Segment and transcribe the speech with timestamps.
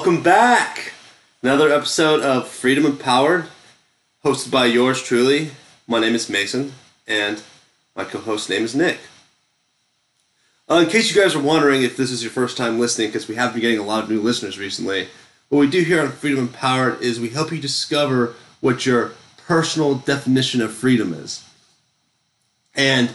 [0.00, 0.94] Welcome back!
[1.42, 3.48] Another episode of Freedom Empowered,
[4.24, 5.50] hosted by yours truly.
[5.86, 6.72] My name is Mason,
[7.06, 7.42] and
[7.94, 8.98] my co host name is Nick.
[10.70, 13.28] Uh, in case you guys are wondering if this is your first time listening, because
[13.28, 15.08] we have been getting a lot of new listeners recently,
[15.50, 19.12] what we do here on Freedom Empowered is we help you discover what your
[19.46, 21.46] personal definition of freedom is.
[22.74, 23.10] And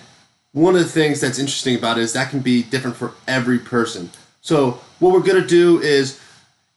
[0.52, 3.58] one of the things that's interesting about it is that can be different for every
[3.58, 4.12] person.
[4.42, 6.22] So, what we're going to do is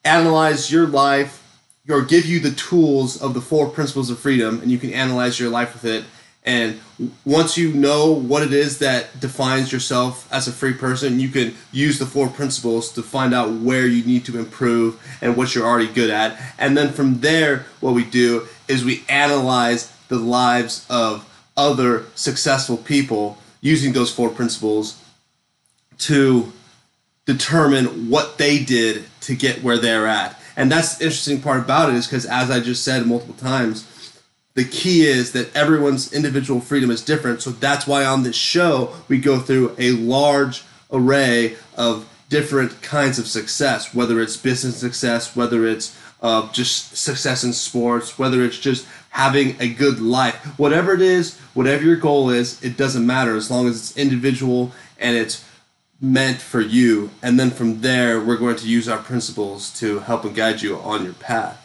[0.04, 1.44] analyze your life
[1.88, 5.40] or give you the tools of the four principles of freedom, and you can analyze
[5.40, 6.04] your life with it.
[6.44, 6.80] And
[7.24, 11.54] once you know what it is that defines yourself as a free person, you can
[11.72, 15.66] use the four principles to find out where you need to improve and what you're
[15.66, 16.40] already good at.
[16.58, 22.76] And then from there, what we do is we analyze the lives of other successful
[22.78, 25.02] people using those four principles
[25.98, 26.52] to
[27.28, 30.40] determine what they did to get where they're at.
[30.56, 33.86] And that's the interesting part about it is because, as I just said multiple times,
[34.54, 37.42] the key is that everyone's individual freedom is different.
[37.42, 43.18] So that's why on this show, we go through a large array of different kinds
[43.18, 48.58] of success, whether it's business success, whether it's uh, just success in sports, whether it's
[48.58, 50.34] just having a good life.
[50.58, 54.72] Whatever it is, whatever your goal is, it doesn't matter as long as it's individual
[54.98, 55.44] and it's
[56.00, 57.10] meant for you.
[57.22, 60.76] And then from there, we're going to use our principles to help and guide you
[60.78, 61.64] on your path.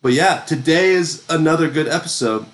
[0.00, 2.46] But yeah, today is another good episode.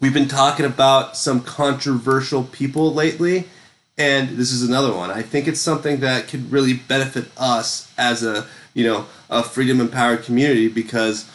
[0.00, 3.48] We've been talking about some controversial people lately,
[3.96, 5.10] and this is another one.
[5.10, 9.80] I think it's something that could really benefit us as a, you know, a freedom
[9.80, 11.30] empowered community because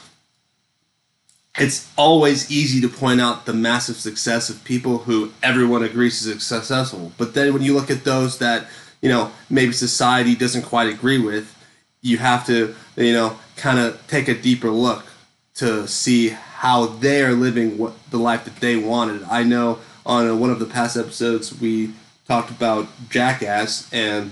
[1.57, 6.43] it's always easy to point out the massive success of people who everyone agrees is
[6.43, 7.11] successful.
[7.17, 8.67] But then when you look at those that
[9.01, 11.55] you know maybe society doesn't quite agree with
[12.01, 15.05] you have to you know kind of take a deeper look
[15.55, 19.23] to see how they are living what the life that they wanted.
[19.23, 21.93] I know on one of the past episodes we
[22.27, 24.31] talked about jackass and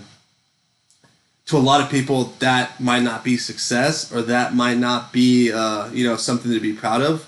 [1.46, 5.52] to a lot of people that might not be success or that might not be
[5.52, 7.28] uh, you know something to be proud of.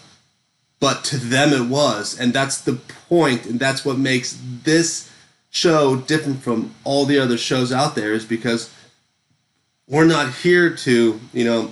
[0.79, 2.73] But to them it was and that's the
[3.09, 5.10] point and that's what makes this
[5.51, 8.73] show different from all the other shows out there is because
[9.87, 11.71] we're not here to you know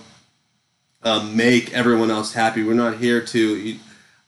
[1.01, 2.62] uh, make everyone else happy.
[2.62, 3.75] We're not here to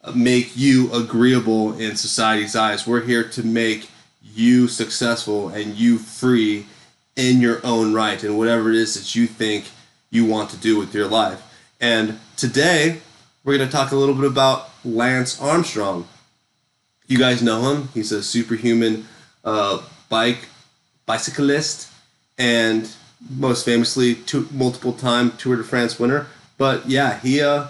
[0.04, 2.88] uh, make you agreeable in society's eyes.
[2.88, 3.90] We're here to make
[4.24, 6.66] you successful and you free
[7.18, 9.66] in your own right and whatever it is that you think
[10.10, 11.44] you want to do with your life.
[11.82, 13.02] And today
[13.44, 16.08] we're going to talk a little bit about lance armstrong.
[17.08, 17.90] You guys know him.
[17.94, 19.06] He's a superhuman
[19.44, 20.48] uh, bike
[21.06, 21.92] bicyclist
[22.38, 22.90] and
[23.30, 26.28] most famously two, multiple time Tour de France winner.
[26.58, 27.68] But yeah, he uh,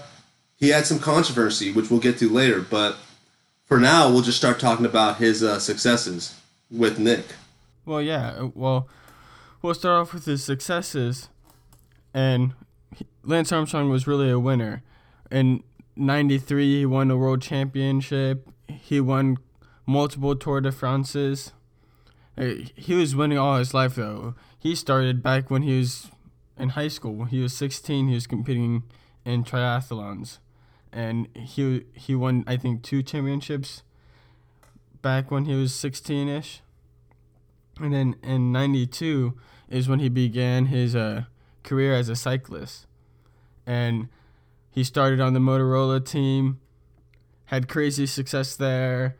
[0.58, 2.62] he had some controversy, which we'll get to later.
[2.62, 2.98] But
[3.66, 6.40] for now, we'll just start talking about his uh, successes
[6.70, 7.26] with Nick.
[7.86, 8.36] Well, yeah.
[8.38, 8.88] uh, Well,
[9.62, 11.30] we'll start off with his successes,
[12.14, 12.53] and
[13.24, 14.84] Lance Armstrong was really a winner.
[15.32, 15.64] In
[15.96, 18.50] '93, he won the world championship.
[18.68, 19.38] He won
[19.86, 21.53] multiple Tour de France's.
[22.38, 24.36] He was winning all his life though.
[24.58, 26.09] He started back when he was
[26.58, 27.14] in high school.
[27.14, 28.84] When he was 16, he was competing
[29.25, 30.40] in triathlons,
[30.91, 33.84] and he he won I think two championships.
[35.02, 36.59] Back when he was 16ish,
[37.80, 39.36] and then in '92
[39.68, 41.24] is when he began his uh,
[41.64, 42.86] career as a cyclist,
[43.66, 44.09] and
[44.70, 46.59] he started on the Motorola team,
[47.46, 49.18] had crazy success there,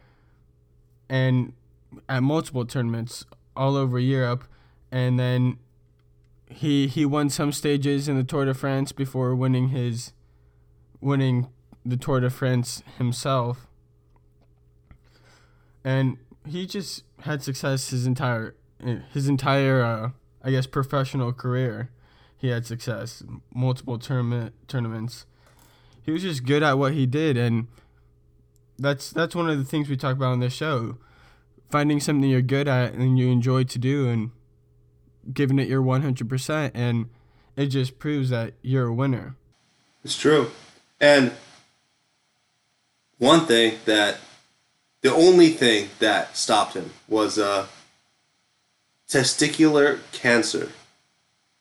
[1.09, 1.53] and
[2.07, 3.25] at multiple tournaments
[3.56, 4.45] all over Europe,
[4.92, 5.57] and then
[6.48, 10.13] he he won some stages in the Tour de France before winning his
[11.00, 11.48] winning
[11.86, 13.68] the Tour de France himself.
[15.83, 16.18] And
[16.48, 18.56] he just had success his entire
[19.13, 20.10] his entire uh,
[20.44, 21.89] I guess professional career.
[22.38, 23.21] He had success,
[23.54, 25.25] multiple tournament tournaments.
[26.04, 27.68] He was just good at what he did and
[28.80, 30.98] that's that's one of the things we talk about on this show
[31.71, 34.31] finding something you're good at and you enjoy to do and
[35.33, 37.09] giving it your 100% and
[37.56, 39.35] it just proves that you're a winner
[40.03, 40.51] It's true.
[41.00, 41.31] And
[43.18, 44.18] one thing that
[45.01, 47.68] the only thing that stopped him was uh,
[49.07, 50.71] testicular cancer.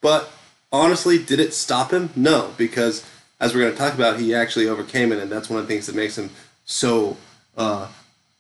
[0.01, 0.31] But
[0.71, 2.11] honestly, did it stop him?
[2.15, 3.05] No, because
[3.39, 5.73] as we're going to talk about, he actually overcame it, and that's one of the
[5.73, 6.31] things that makes him
[6.65, 7.17] so
[7.57, 7.89] uh,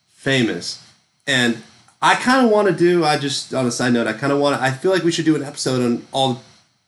[0.08, 0.86] famous.
[1.30, 1.62] And
[2.02, 3.04] I kind of want to do.
[3.04, 4.60] I just on a side note, I kind of want.
[4.60, 6.42] I feel like we should do an episode on all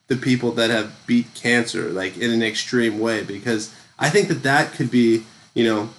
[0.08, 4.42] the people that have beat cancer like in an extreme way because I think that
[4.42, 5.24] that could be
[5.54, 5.90] you know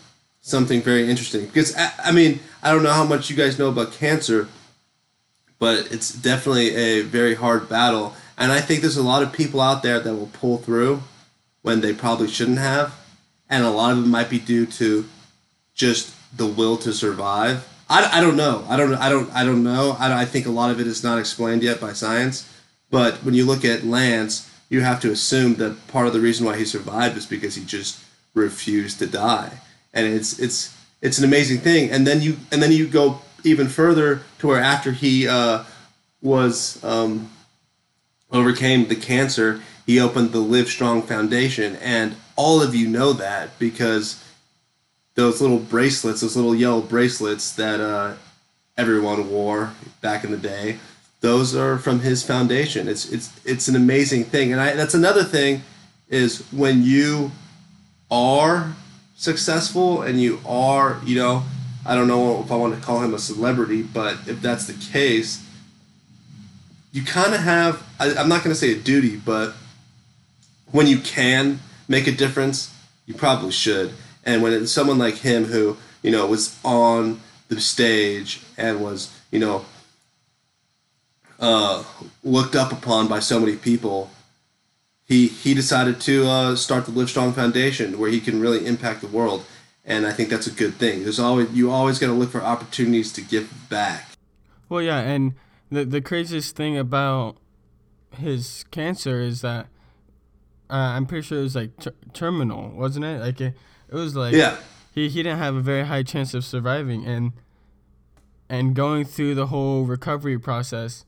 [0.42, 3.70] something very interesting because I, I mean I don't know how much you guys know
[3.70, 4.50] about cancer
[5.58, 9.62] but it's definitely a very hard battle and I think there's a lot of people
[9.62, 11.02] out there that will pull through
[11.62, 12.94] when they probably shouldn't have
[13.50, 15.10] and a lot of it might be due to
[15.74, 18.66] just the will to survive I, I don't know.
[18.68, 19.96] I don't I don't I don't know.
[20.00, 22.50] I, I think a lot of it is not explained yet by science.
[22.90, 26.46] But when you look at Lance, you have to assume that part of the reason
[26.46, 28.04] why he survived is because he just
[28.34, 29.60] refused to die,
[29.94, 31.92] and it's it's it's an amazing thing.
[31.92, 35.64] And then you and then you go even further to where after he uh,
[36.22, 37.30] was um,
[38.32, 44.23] overcame the cancer, he opened the Livestrong Foundation, and all of you know that because
[45.16, 48.16] those little bracelets, those little yellow bracelets that uh,
[48.78, 50.80] everyone wore back in the day
[51.24, 52.90] those are from his foundation.
[52.90, 55.64] It's it's it's an amazing thing, and I, that's another thing
[56.10, 57.32] is when you
[58.12, 58.74] are
[59.16, 61.44] successful and you are you know
[61.86, 64.74] I don't know if I want to call him a celebrity, but if that's the
[64.92, 65.42] case,
[66.92, 69.54] you kind of have I, I'm not going to say a duty, but
[70.74, 72.76] when you can make a difference,
[73.06, 73.94] you probably should.
[74.26, 79.12] And when it's someone like him who you know was on the stage and was
[79.32, 79.66] you know
[81.40, 81.84] uh,
[82.24, 84.10] looked up upon by so many people,
[85.06, 89.08] he he decided to uh, start the Livestrong Foundation, where he can really impact the
[89.08, 89.46] world,
[89.84, 91.04] and I think that's a good thing.
[91.04, 94.10] There's always you always got to look for opportunities to give back.
[94.70, 95.34] Well, yeah, and
[95.70, 97.38] the the craziest thing about
[98.18, 99.68] his cancer is that
[100.70, 103.20] uh, I'm pretty sure it was like ter- terminal, wasn't it?
[103.20, 103.56] Like it,
[103.94, 104.58] it was like yeah.
[104.92, 107.32] He he didn't have a very high chance of surviving, and
[108.50, 111.06] and going through the whole recovery process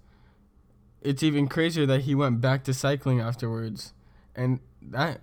[1.06, 3.94] it's even crazier that he went back to cycling afterwards,
[4.36, 5.22] and that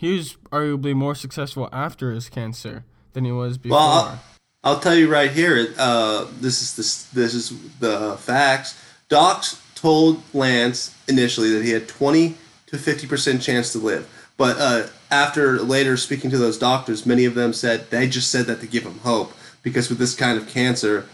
[0.00, 3.78] he was arguably more successful after his cancer than he was before.
[3.78, 4.20] Well, I'll,
[4.62, 5.74] I'll tell you right here.
[5.76, 8.80] Uh, this is this this is the facts.
[9.08, 12.36] Docs told Lance initially that he had twenty
[12.66, 17.24] to fifty percent chance to live, but uh, after later speaking to those doctors, many
[17.24, 20.38] of them said they just said that to give him hope because with this kind
[20.38, 21.08] of cancer,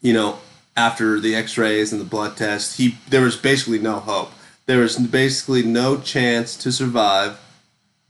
[0.00, 0.38] you know,
[0.76, 4.32] after the X-rays and the blood test, he there was basically no hope.
[4.66, 7.38] There was basically no chance to survive,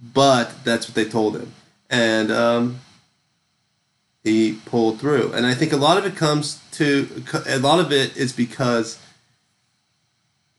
[0.00, 1.52] but that's what they told him,
[1.90, 2.80] and um,
[4.22, 5.32] he pulled through.
[5.32, 8.98] And I think a lot of it comes to a lot of it is because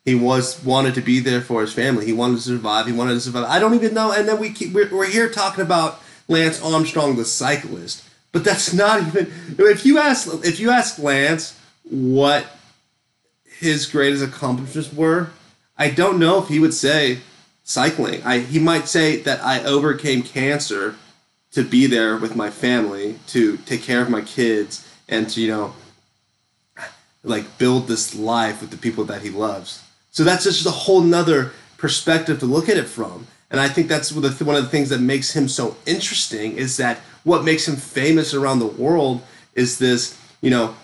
[0.05, 2.05] he was wanted to be there for his family.
[2.05, 2.87] He wanted to survive.
[2.87, 3.45] He wanted to survive.
[3.45, 4.11] I don't even know.
[4.11, 8.73] And then we keep we're, we're here talking about Lance Armstrong, the cyclist, but that's
[8.73, 9.31] not even.
[9.57, 12.45] If you ask if you ask Lance what
[13.45, 15.29] his greatest accomplishments were,
[15.77, 17.19] I don't know if he would say
[17.63, 18.21] cycling.
[18.23, 20.95] I he might say that I overcame cancer
[21.53, 25.47] to be there with my family, to take care of my kids, and to you
[25.47, 25.75] know,
[27.23, 29.81] like build this life with the people that he loves.
[30.13, 33.27] So that's just a whole nother perspective to look at it from.
[33.49, 36.99] And I think that's one of the things that makes him so interesting is that
[37.23, 39.21] what makes him famous around the world
[39.55, 40.75] is this, you know,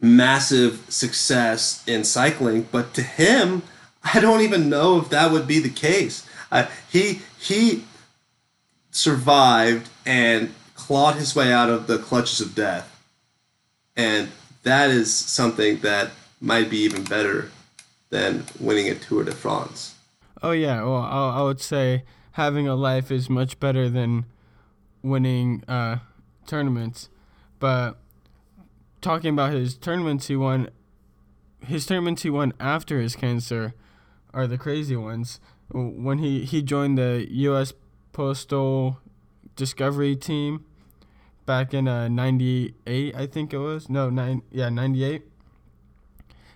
[0.00, 3.62] massive success in cycling, but to him,
[4.14, 6.26] I don't even know if that would be the case.
[6.50, 7.84] Uh, he he
[8.90, 13.02] survived and clawed his way out of the clutches of death,
[13.96, 14.28] and
[14.62, 16.10] that is something that
[16.40, 17.50] might be even better
[18.10, 19.94] than winning a Tour de France.
[20.42, 24.26] Oh yeah, well I, would say having a life is much better than
[25.02, 25.98] winning uh,
[26.46, 27.08] tournaments,
[27.58, 27.98] but
[29.00, 30.68] talking about his tournaments he won,
[31.66, 33.74] his tournaments he won after his cancer
[34.32, 35.40] are the crazy ones.
[35.72, 37.72] When he, he joined the U.S.
[38.12, 38.98] Postal
[39.56, 40.64] Discovery Team
[41.46, 43.88] back in uh, 98, I think it was.
[43.88, 45.22] No, nine, yeah, 98.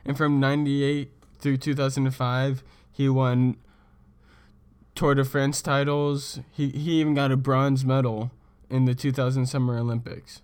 [0.05, 1.14] And from 98
[1.45, 3.57] through 2005, he won
[4.95, 6.41] Tour de France titles.
[6.51, 8.31] He, he even got a bronze medal
[8.71, 10.41] in the 2000 Summer Olympics.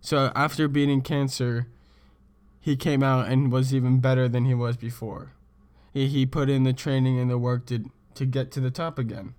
[0.00, 1.66] So after beating cancer,
[2.60, 5.32] he came out and was even better than he was before.
[5.92, 8.98] He he put in the training and the work to to get to the top
[8.98, 9.34] again.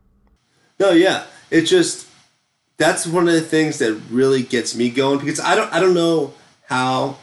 [0.80, 2.08] No, yeah, it just
[2.78, 5.94] that's one of the things that really gets me going because I don't I don't
[5.94, 7.18] know how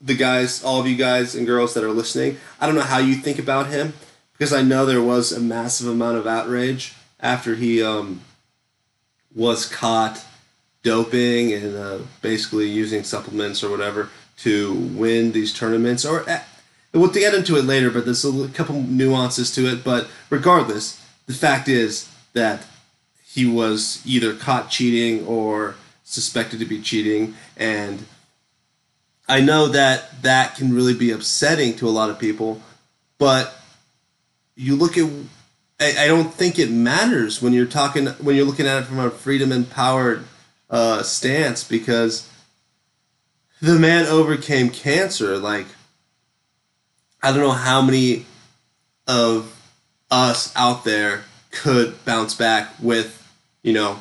[0.00, 2.98] the guys, all of you guys and girls that are listening, I don't know how
[2.98, 3.92] you think about him
[4.32, 8.22] because I know there was a massive amount of outrage after he um,
[9.34, 10.24] was caught
[10.82, 16.24] doping and uh, basically using supplements or whatever to win these tournaments or
[16.92, 19.84] we'll get into it later, but there's a couple nuances to it.
[19.84, 22.66] But regardless, the fact is that
[23.24, 28.04] he was either caught cheating or suspected to be cheating, and
[29.30, 32.60] I know that that can really be upsetting to a lot of people,
[33.16, 33.54] but
[34.56, 35.08] you look at
[35.80, 39.08] I, don't think it matters when you're talking when you're looking at it from a
[39.08, 40.24] freedom empowered
[40.68, 42.28] uh, stance because
[43.62, 45.38] the man overcame cancer.
[45.38, 45.66] Like
[47.22, 48.26] I don't know how many
[49.06, 49.56] of
[50.10, 51.22] us out there
[51.52, 53.16] could bounce back with
[53.62, 54.00] you know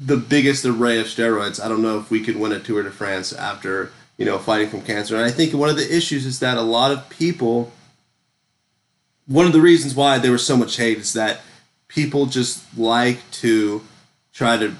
[0.00, 1.62] the biggest array of steroids.
[1.62, 4.68] I don't know if we could win a Tour de France after you know fighting
[4.68, 5.14] from cancer.
[5.16, 7.72] And I think one of the issues is that a lot of people.
[9.26, 11.42] One of the reasons why there was so much hate is that
[11.86, 13.82] people just like to
[14.32, 14.74] try to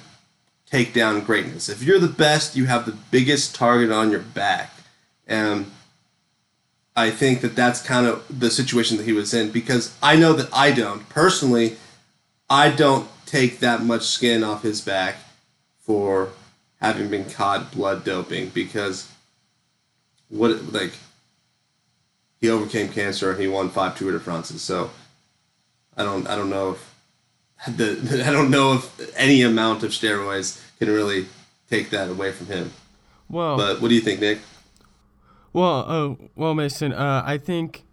[0.67, 1.69] take down greatness.
[1.69, 4.73] If you're the best, you have the biggest target on your back.
[5.27, 5.71] And
[6.97, 10.33] I think that that's kind of the situation that he was in because I know
[10.33, 11.09] that I don't.
[11.09, 11.77] Personally,
[12.49, 15.16] I don't take that much skin off his back
[15.78, 16.30] for
[16.80, 19.08] having been caught blood doping because
[20.28, 20.92] what like
[22.40, 24.62] he overcame cancer and he won five Tour de France's.
[24.62, 24.90] So
[25.96, 26.94] I don't I don't know if
[27.76, 31.26] the I don't know if any amount of steroids can really
[31.68, 32.72] take that away from him.
[33.28, 34.40] Well, But what do you think, Nick?
[35.52, 36.92] Well, oh, well, Mason.
[36.92, 37.84] Uh, I think,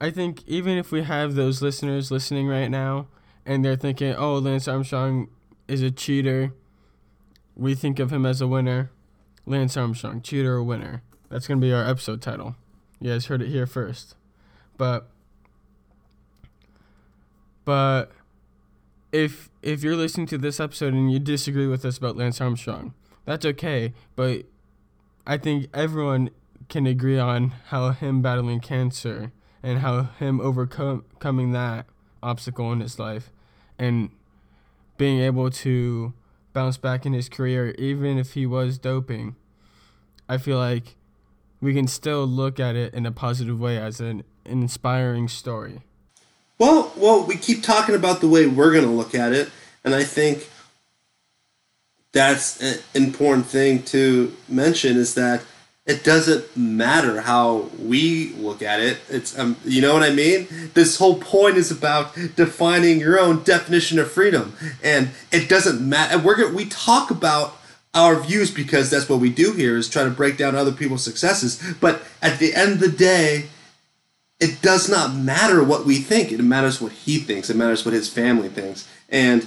[0.00, 3.06] I think even if we have those listeners listening right now,
[3.48, 5.28] and they're thinking, "Oh, Lance Armstrong
[5.66, 6.52] is a cheater,"
[7.56, 8.90] we think of him as a winner.
[9.46, 11.02] Lance Armstrong, cheater or winner?
[11.30, 12.56] That's gonna be our episode title.
[13.00, 14.14] You guys heard it here first.
[14.76, 15.08] But,
[17.64, 18.12] but,
[19.12, 22.92] if if you're listening to this episode and you disagree with us about Lance Armstrong,
[23.24, 23.94] that's okay.
[24.14, 24.44] But
[25.26, 26.30] I think everyone
[26.68, 31.86] can agree on how him battling cancer and how him overcoming that
[32.22, 33.30] obstacle in his life
[33.78, 34.10] and
[34.96, 36.12] being able to
[36.52, 39.36] bounce back in his career even if he was doping
[40.28, 40.96] i feel like
[41.60, 45.82] we can still look at it in a positive way as an, inspiring story.
[46.58, 49.50] Well, well, we keep talking about the way we're going to look at it,
[49.84, 50.48] and I think
[52.12, 55.42] that's an important thing to mention is that
[55.88, 58.98] it doesn't matter how we look at it.
[59.08, 60.46] It's um, you know what I mean.
[60.74, 64.54] This whole point is about defining your own definition of freedom,
[64.84, 66.18] and it doesn't matter.
[66.18, 67.56] We're we talk about
[67.94, 71.02] our views because that's what we do here is try to break down other people's
[71.02, 71.60] successes.
[71.80, 73.46] But at the end of the day,
[74.38, 76.30] it does not matter what we think.
[76.30, 77.48] It matters what he thinks.
[77.48, 78.86] It matters what his family thinks.
[79.08, 79.46] And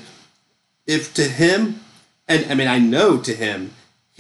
[0.88, 1.82] if to him,
[2.28, 3.76] and I mean, I know to him,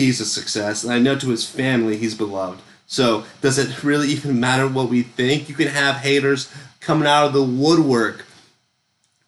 [0.05, 2.62] he's a success, and I know to his family, he's beloved.
[2.88, 5.48] So does it really even matter what we think?
[5.48, 8.25] You can have haters coming out of the woodwork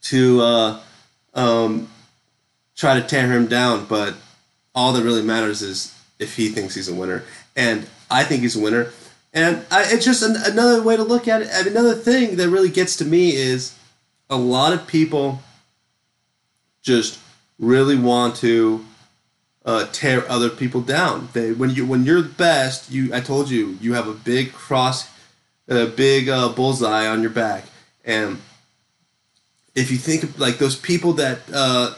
[0.04, 0.80] to uh,
[1.34, 1.90] um,
[2.76, 4.16] try to tear him down, but
[4.76, 7.24] all that really matters is if he thinks he's a winner,
[7.56, 8.92] and I think he's a winner.
[9.34, 11.50] And I, it's just an, another way to look at it.
[11.52, 13.76] I mean, another thing that really gets to me is
[14.30, 15.42] a lot of people
[16.82, 17.20] just
[17.58, 18.86] really want to
[19.66, 21.30] uh, tear other people down.
[21.34, 24.54] They when you when you're the best, you I told you you have a big
[24.54, 25.10] cross,
[25.68, 27.66] a big uh, bullseye on your back,
[28.04, 28.42] and
[29.76, 31.94] if you think of like those people that uh,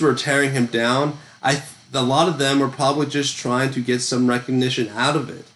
[0.00, 4.00] were tearing him down, I a lot of them are probably just trying to get
[4.00, 5.46] some recognition out of it.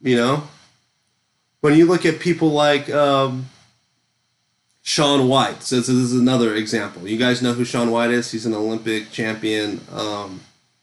[0.00, 0.42] You know,
[1.60, 3.46] when you look at people like um,
[4.82, 7.06] Shaun White, so this is another example.
[7.06, 8.32] You guys know who Shaun White is?
[8.32, 10.40] He's an Olympic champion um,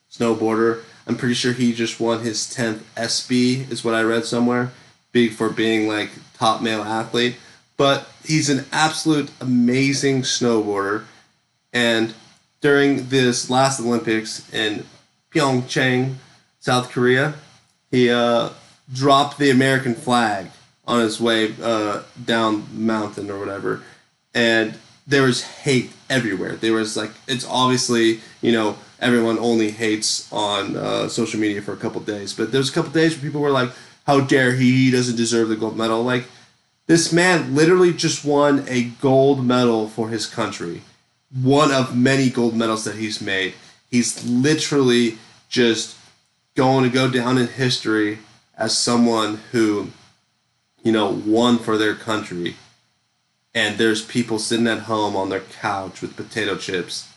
[0.10, 0.84] snowboarder.
[1.06, 4.72] I'm pretty sure he just won his 10th ESPY, is what I read somewhere,
[5.12, 7.36] big for being like top male athlete.
[7.76, 11.04] But he's an absolute amazing snowboarder.
[11.74, 12.14] And
[12.62, 14.86] during this last Olympics in
[15.34, 16.16] Pyeongchang,
[16.62, 17.34] South Korea,
[17.92, 18.50] he uh,
[18.94, 20.52] dropped the American flag
[20.90, 23.84] on his way uh, down mountain or whatever,
[24.34, 24.74] and
[25.06, 26.56] there was hate everywhere.
[26.56, 31.74] There was like it's obviously you know everyone only hates on uh, social media for
[31.74, 33.70] a couple days, but there was a couple days where people were like,
[34.08, 34.86] "How dare he?
[34.86, 36.26] He doesn't deserve the gold medal." Like
[36.88, 40.82] this man literally just won a gold medal for his country,
[41.32, 43.54] one of many gold medals that he's made.
[43.92, 45.20] He's literally
[45.50, 45.96] just
[46.56, 48.20] going to go down in history
[48.58, 49.90] as someone who
[50.84, 52.56] you know, won for their country,
[53.54, 57.10] and there's people sitting at home on their couch with potato chips,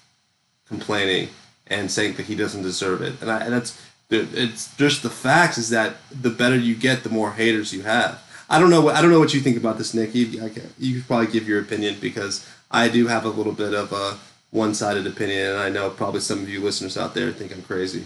[0.67, 1.29] complaining
[1.67, 5.59] and saying that he doesn't deserve it, and, I, and that's it's just the facts
[5.59, 8.23] is that the better you get, the more haters you have.
[8.51, 8.83] I don't know.
[8.83, 10.15] What, I don't know what you think about this, Nick.
[10.15, 13.73] You, can, you could probably give your opinion because I do have a little bit
[13.73, 14.19] of a
[14.51, 18.05] one-sided opinion, and I know probably some of you listeners out there think I'm crazy.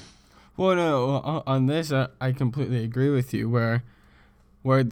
[0.56, 3.50] Well, no, on this, I completely agree with you.
[3.50, 3.82] Where,
[4.62, 4.84] where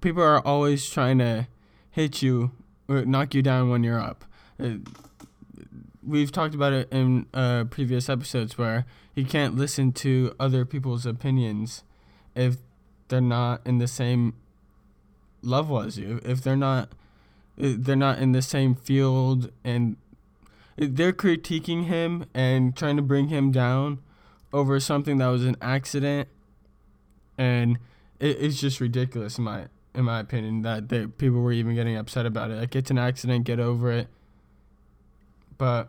[0.00, 1.48] people are always trying to
[1.90, 2.52] hit you,
[2.88, 4.24] or knock you down when you're up.
[4.62, 4.76] Uh,
[6.06, 11.06] we've talked about it in uh, previous episodes where you can't listen to other people's
[11.06, 11.82] opinions
[12.34, 12.56] if
[13.08, 14.34] they're not in the same
[15.42, 16.20] level as you.
[16.24, 16.90] If they're not,
[17.56, 19.96] they're not in the same field, and
[20.76, 23.98] they're critiquing him and trying to bring him down
[24.52, 26.28] over something that was an accident,
[27.38, 27.78] and
[28.20, 31.96] it, it's just ridiculous in my in my opinion that they, people were even getting
[31.96, 32.56] upset about it.
[32.56, 34.08] Like it's an accident, get over it.
[35.58, 35.88] But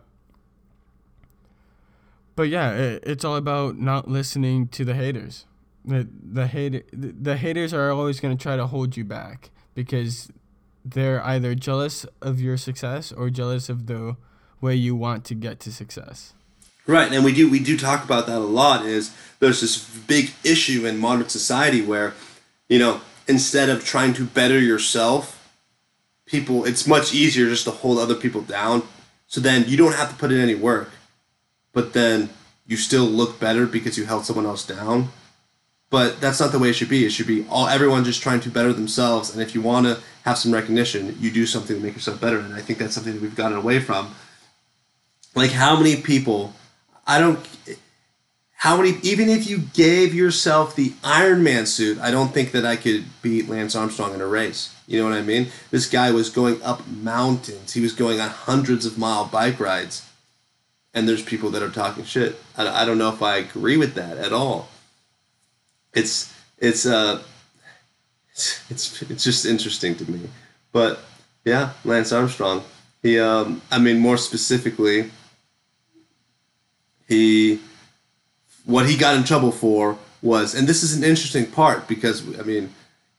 [2.34, 5.44] but yeah, it, it's all about not listening to the haters.
[5.84, 9.50] The the hater the, the haters are always going to try to hold you back
[9.74, 10.30] because
[10.84, 14.16] they're either jealous of your success or jealous of the
[14.60, 16.32] way you want to get to success.
[16.86, 18.86] Right, and we do we do talk about that a lot.
[18.86, 22.14] Is there's this big issue in modern society where,
[22.68, 25.52] you know, instead of trying to better yourself,
[26.26, 28.82] people it's much easier just to hold other people down.
[29.26, 30.90] So then you don't have to put in any work,
[31.72, 32.30] but then
[32.66, 35.08] you still look better because you held someone else down.
[35.90, 37.06] But that's not the way it should be.
[37.06, 39.32] It should be all everyone just trying to better themselves.
[39.32, 42.38] And if you want to have some recognition, you do something to make yourself better.
[42.38, 44.14] And I think that's something that we've gotten away from.
[45.34, 46.52] Like how many people
[47.06, 47.38] I don't.
[48.58, 48.98] How many?
[49.02, 53.04] Even if you gave yourself the Iron Man suit, I don't think that I could
[53.22, 54.74] beat Lance Armstrong in a race.
[54.88, 55.46] You know what I mean?
[55.70, 57.74] This guy was going up mountains.
[57.74, 60.10] He was going on hundreds of mile bike rides,
[60.92, 62.36] and there's people that are talking shit.
[62.56, 64.68] I, I don't know if I agree with that at all.
[65.94, 67.22] It's it's uh
[68.68, 70.28] it's it's just interesting to me,
[70.72, 70.98] but
[71.44, 72.64] yeah, Lance Armstrong.
[73.04, 75.12] He um I mean more specifically
[77.08, 77.60] he
[78.68, 82.42] what he got in trouble for was and this is an interesting part because i
[82.42, 82.72] mean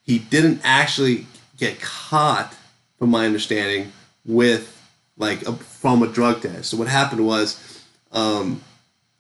[0.09, 2.55] he didn't actually get caught
[2.97, 3.91] from my understanding
[4.25, 4.75] with
[5.17, 6.71] like a, from a drug test.
[6.71, 8.62] So what happened was um,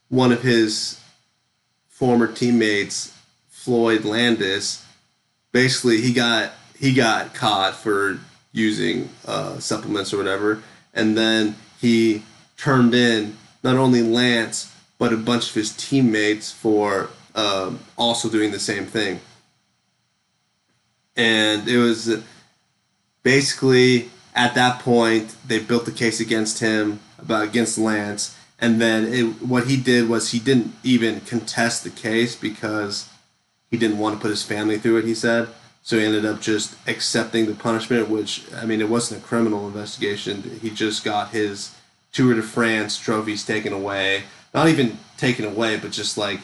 [0.07, 0.99] one of his
[1.89, 3.15] former teammates
[3.49, 4.83] floyd landis
[5.51, 8.19] basically he got he got caught for
[8.51, 10.63] using uh, supplements or whatever.
[10.93, 12.23] And then he
[12.57, 18.51] turned in not only Lance but a bunch of his teammates for um, also doing
[18.51, 19.19] the same thing.
[21.15, 22.21] And it was
[23.23, 29.05] basically at that point they built the case against him about against Lance, and then
[29.11, 33.09] it, what he did was he didn't even contest the case because
[33.71, 35.05] he didn't want to put his family through it.
[35.05, 35.49] He said.
[35.81, 39.65] So he ended up just accepting the punishment, which I mean, it wasn't a criminal
[39.65, 40.59] investigation.
[40.61, 41.73] He just got his
[42.11, 44.23] Tour de France trophies taken away.
[44.53, 46.39] Not even taken away, but just like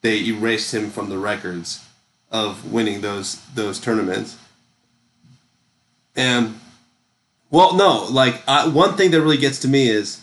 [0.00, 1.84] they erased him from the records
[2.30, 4.36] of winning those those tournaments.
[6.16, 6.58] And
[7.50, 10.20] well, no, like I, one thing that really gets to me is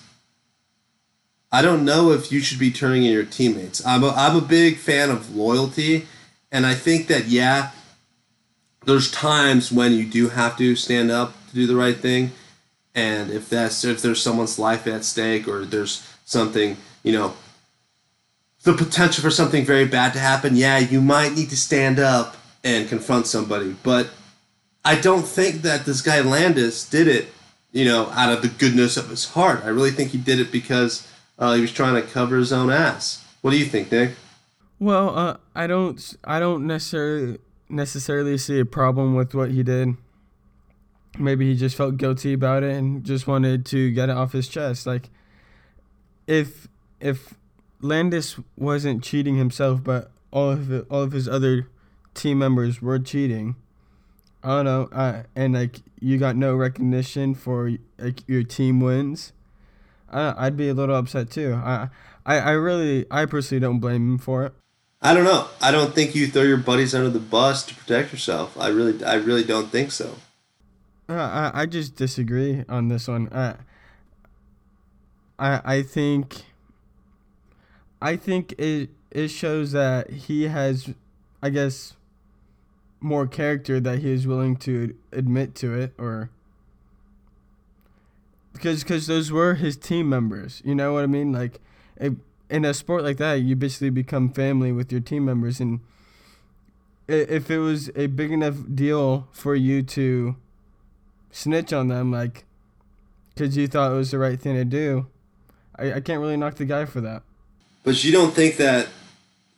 [1.51, 3.85] I don't know if you should be turning in your teammates.
[3.85, 6.07] I'm a, I'm a big fan of loyalty,
[6.51, 7.71] and I think that yeah,
[8.85, 12.31] there's times when you do have to stand up to do the right thing
[12.95, 17.33] and if that's if there's someone's life at stake or there's something you know
[18.63, 22.35] the potential for something very bad to happen yeah you might need to stand up
[22.63, 23.75] and confront somebody.
[23.83, 24.09] But
[24.85, 27.27] i don't think that this guy landis did it
[27.71, 29.61] you know out of the goodness of his heart.
[29.63, 31.07] I really think he did it because
[31.37, 33.25] uh, he was trying to cover his own ass.
[33.41, 34.11] What do you think nick?
[34.79, 39.95] Well uh, i don't i don't necessarily necessarily see a problem with what he did.
[41.17, 44.47] Maybe he just felt guilty about it and just wanted to get it off his
[44.47, 44.85] chest.
[44.85, 45.09] Like
[46.27, 46.67] if
[46.99, 47.33] if
[47.81, 51.67] Landis wasn't cheating himself, but all of the, all of his other
[52.13, 53.55] team members were cheating.
[54.43, 59.33] I don't know, uh, and like you got no recognition for like your team wins.
[60.09, 61.53] I, I'd be a little upset too.
[61.53, 61.89] I,
[62.25, 64.53] I, I really, I personally don't blame him for it.
[65.01, 65.47] I don't know.
[65.61, 68.57] I don't think you throw your buddies under the bus to protect yourself.
[68.57, 70.15] I really, I really don't think so.
[71.07, 71.13] Uh,
[71.53, 73.29] I I just disagree on this one.
[73.29, 73.57] Uh,
[75.39, 76.43] I I think
[78.01, 80.93] I think it it shows that he has,
[81.41, 81.95] I guess,
[82.99, 86.29] more character that he is willing to admit to it, or
[88.53, 90.61] because because those were his team members.
[90.65, 91.31] You know what I mean?
[91.31, 91.59] Like,
[91.97, 92.13] it,
[92.49, 95.79] in a sport like that, you basically become family with your team members, and
[97.07, 100.35] if it was a big enough deal for you to
[101.31, 102.45] snitch on them, like,
[103.33, 105.07] because you thought it was the right thing to do,
[105.75, 107.23] I, I can't really knock the guy for that.
[107.89, 108.87] But you don't think that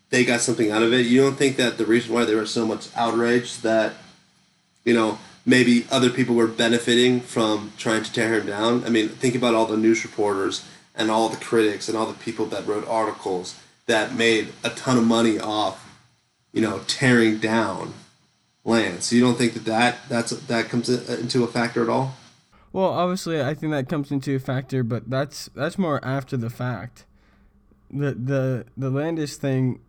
[0.09, 1.05] they got something out of it?
[1.05, 3.91] You don't think that the reason why they were so much outraged that,
[4.85, 8.85] you know, maybe other people were benefiting from trying to tear him down?
[8.85, 10.65] I mean, think about all the news reporters
[10.95, 14.97] and all the critics and all the people that wrote articles that made a ton
[14.97, 15.85] of money off,
[16.53, 17.93] you know, tearing down
[18.63, 19.07] Lance.
[19.07, 22.15] So you don't think that that that's that comes into a factor at all?
[22.71, 26.49] Well, obviously, I think that comes into a factor, but that's that's more after the
[26.49, 27.03] fact.
[27.91, 29.81] The the the Landis thing,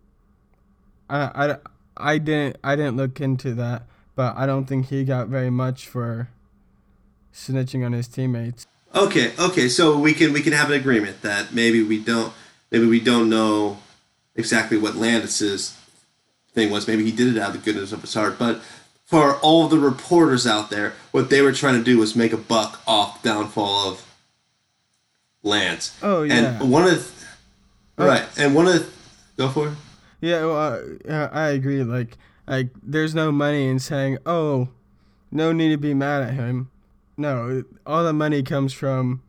[1.09, 1.57] I, I,
[1.97, 3.85] I didn't I didn't look into that,
[4.17, 6.29] but I don't think he got very much for
[7.33, 8.67] snitching on his teammates.
[8.95, 12.33] Okay, okay, so we can we can have an agreement that maybe we don't
[12.71, 13.79] maybe we don't know
[14.35, 15.79] exactly what Landis's
[16.53, 16.87] thing was.
[16.87, 18.61] Maybe he did it out of the goodness of his heart, but
[19.05, 22.37] for all the reporters out there, what they were trying to do was make a
[22.37, 24.07] buck off the downfall of
[25.43, 25.97] Lance.
[26.03, 26.61] Oh yeah.
[26.61, 27.22] And one of the,
[27.99, 28.07] oh.
[28.07, 28.87] right, and one of the,
[29.37, 29.75] go for it.
[30.21, 31.83] Yeah, well, uh, I agree.
[31.83, 34.69] Like, like there's no money in saying, oh,
[35.31, 36.71] no need to be mad at him.
[37.17, 39.23] No, all the money comes from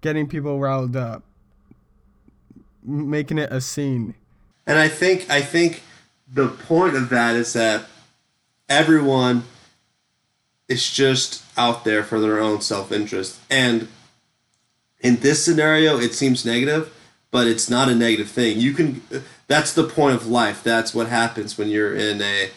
[0.00, 1.22] getting people riled up,
[2.82, 4.14] making it a scene.
[4.66, 5.82] And I think I think
[6.32, 7.86] the point of that is that
[8.68, 9.44] everyone
[10.68, 13.40] is just out there for their own self interest.
[13.50, 13.88] And
[15.00, 16.94] in this scenario, it seems negative,
[17.30, 18.58] but it's not a negative thing.
[18.58, 19.02] You can,
[19.46, 20.62] that's the point of life.
[20.62, 22.50] That's what happens when you're in a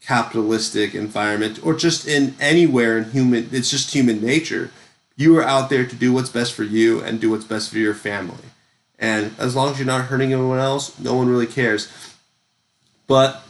[0.00, 4.70] capitalistic environment or just in anywhere in human, it's just human nature.
[5.16, 7.78] You are out there to do what's best for you and do what's best for
[7.78, 8.44] your family.
[8.98, 11.92] And as long as you're not hurting anyone else, no one really cares.
[13.06, 13.42] But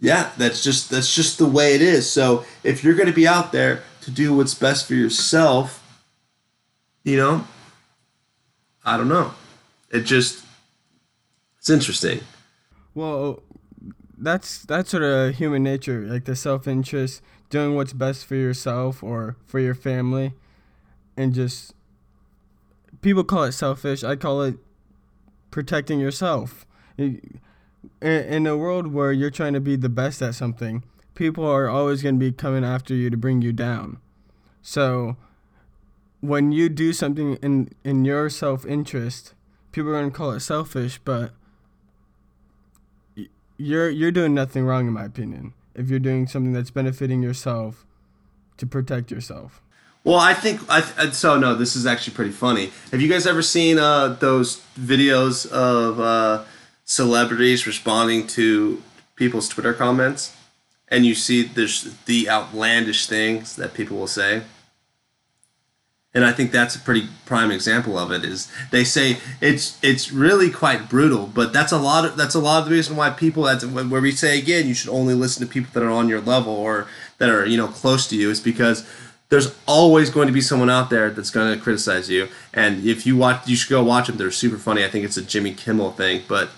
[0.00, 2.10] yeah, that's just that's just the way it is.
[2.10, 5.76] So if you're going to be out there to do what's best for yourself,
[7.04, 7.46] you know,
[8.84, 9.34] I don't know.
[9.90, 10.44] It just
[11.58, 12.20] it's interesting.
[12.94, 13.42] Well,
[14.16, 19.36] that's that's sort of human nature, like the self-interest, doing what's best for yourself or
[19.46, 20.34] for your family,
[21.16, 21.74] and just
[23.02, 24.04] people call it selfish.
[24.04, 24.56] I call it
[25.50, 26.66] protecting yourself
[28.00, 32.02] in a world where you're trying to be the best at something, people are always
[32.02, 33.98] going to be coming after you to bring you down.
[34.62, 35.16] So
[36.20, 39.34] when you do something in in your self-interest,
[39.72, 41.32] people are to call it selfish, but
[43.56, 45.52] you're you're doing nothing wrong in my opinion.
[45.74, 47.86] If you're doing something that's benefiting yourself
[48.56, 49.62] to protect yourself.
[50.02, 51.38] Well, I think I th- so.
[51.38, 52.70] No, this is actually pretty funny.
[52.90, 56.44] Have you guys ever seen uh, those videos of uh,
[56.84, 58.82] celebrities responding to
[59.14, 60.34] people's Twitter comments,
[60.88, 64.42] and you see there's the outlandish things that people will say.
[66.12, 68.24] And I think that's a pretty prime example of it.
[68.24, 72.40] Is they say it's it's really quite brutal, but that's a lot of that's a
[72.40, 75.46] lot of the reason why people that's where we say again you should only listen
[75.46, 78.28] to people that are on your level or that are you know close to you
[78.28, 78.84] is because
[79.30, 82.28] there's always going to be someone out there that's going to criticize you.
[82.52, 84.16] And if you watch, you should go watch them.
[84.16, 84.84] They're super funny.
[84.84, 86.50] I think it's a Jimmy Kimmel thing, but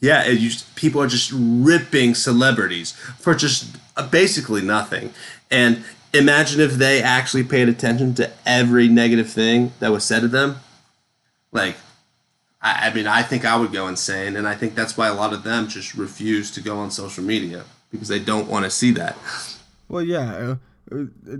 [0.00, 5.14] yeah, you, people are just ripping celebrities for just uh, basically nothing.
[5.50, 5.82] And
[6.14, 10.56] imagine if they actually paid attention to every negative thing that was said to them.
[11.52, 11.76] Like,
[12.62, 15.14] I, I mean, I think I would go insane, and I think that's why a
[15.14, 18.70] lot of them just refuse to go on social media because they don't want to
[18.70, 19.16] see that.
[19.88, 20.56] Well, yeah,
[20.92, 21.36] uh, uh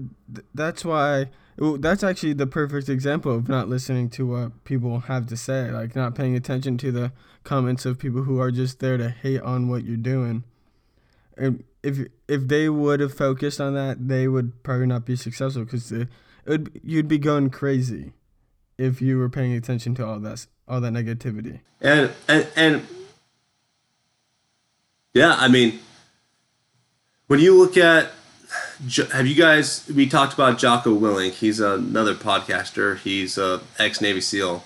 [0.54, 1.30] that's why.
[1.56, 5.94] That's actually the perfect example of not listening to what people have to say, like
[5.94, 7.12] not paying attention to the
[7.44, 10.42] comments of people who are just there to hate on what you're doing.
[11.36, 15.64] And if if they would have focused on that, they would probably not be successful
[15.64, 15.92] because
[16.82, 18.12] you'd be going crazy
[18.78, 21.60] if you were paying attention to all that all that negativity.
[21.80, 22.86] And and and
[25.12, 25.78] yeah, I mean,
[27.26, 28.10] when you look at
[29.12, 31.32] have you guys we talked about Jocko Willink.
[31.32, 32.98] He's another podcaster.
[32.98, 34.64] He's a ex Navy SEAL.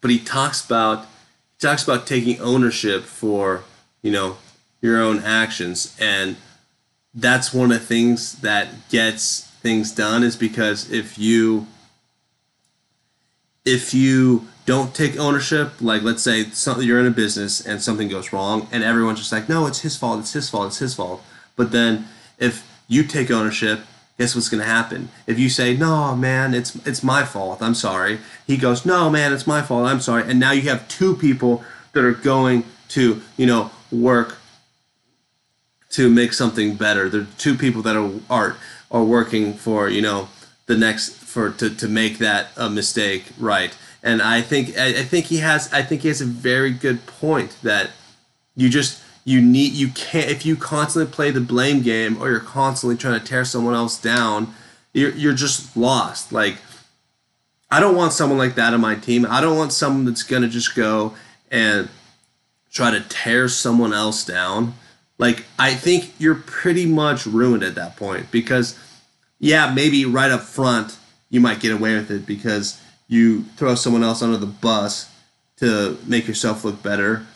[0.00, 3.64] But he talks about he talks about taking ownership for
[4.02, 4.38] you know
[4.80, 6.36] your own actions and
[7.14, 11.66] that's one of the things that gets things done is because if you
[13.64, 18.08] if you don't take ownership like let's say something you're in a business and something
[18.08, 20.94] goes wrong and everyone's just like no it's his fault it's his fault it's his
[20.94, 21.22] fault
[21.56, 22.06] but then
[22.38, 23.80] if you take ownership
[24.20, 25.08] guess what's going to happen?
[25.26, 27.62] If you say, "No, man, it's it's my fault.
[27.62, 29.86] I'm sorry." He goes, "No, man, it's my fault.
[29.86, 31.64] I'm sorry." And now you have two people
[31.94, 34.36] that are going to, you know, work
[35.90, 37.08] to make something better.
[37.08, 38.56] There are two people that are are
[38.90, 40.28] are working for, you know,
[40.66, 43.76] the next for to, to make that a mistake right.
[44.02, 47.06] And I think I, I think he has I think he has a very good
[47.06, 47.90] point that
[48.56, 52.40] you just you need you can't if you constantly play the blame game or you're
[52.40, 54.54] constantly trying to tear someone else down
[54.92, 56.56] you're, you're just lost like
[57.70, 60.42] i don't want someone like that on my team i don't want someone that's going
[60.42, 61.14] to just go
[61.50, 61.88] and
[62.72, 64.74] try to tear someone else down
[65.20, 68.76] like i think you're pretty much ruined at that point because
[69.38, 70.98] yeah maybe right up front
[71.30, 72.80] you might get away with it because
[73.10, 75.10] you throw someone else under the bus
[75.56, 77.26] to make yourself look better.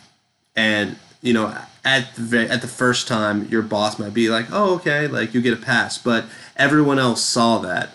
[0.57, 4.47] And you know at the very, at the first time your boss might be like
[4.53, 5.97] oh okay like you get a pass.
[5.97, 7.91] But everyone else saw that.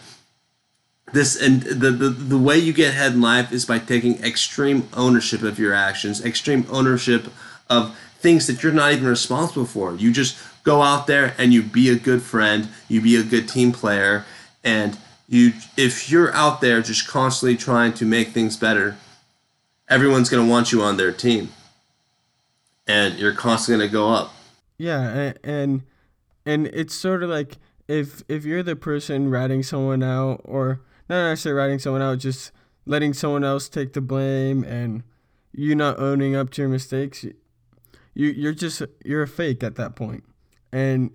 [1.11, 4.87] This and the, the the way you get ahead in life is by taking extreme
[4.93, 7.27] ownership of your actions extreme ownership
[7.69, 9.95] of things that you're not even responsible for.
[9.95, 13.47] You just go out there and you be a good friend you be a good
[13.47, 14.25] team player
[14.63, 18.97] and you if you're out there just constantly trying to make things better
[19.89, 21.49] everyone's going to want you on their team.
[22.87, 24.33] And you're constantly going to go up.
[24.77, 25.83] Yeah, and
[26.45, 31.29] and it's sort of like if if you're the person ratting someone out, or not
[31.29, 32.51] necessarily ratting someone out, just
[32.85, 35.03] letting someone else take the blame, and
[35.51, 37.25] you not owning up to your mistakes,
[38.13, 40.23] you you're just you're a fake at that point,
[40.71, 41.11] and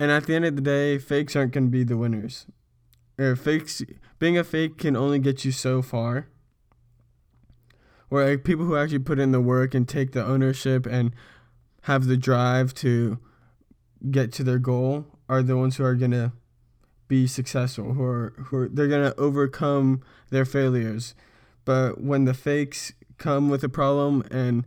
[0.00, 2.46] and at the end of the day, fakes aren't going to be the winners.
[3.18, 3.82] Or fakes
[4.18, 6.28] being a fake can only get you so far.
[8.08, 11.12] Where like people who actually put in the work and take the ownership and
[11.82, 13.18] have the drive to
[14.10, 16.32] get to their goal are the ones who are gonna
[17.08, 17.94] be successful.
[17.94, 21.14] Who are who are, they're gonna overcome their failures.
[21.64, 24.64] But when the fakes come with a problem and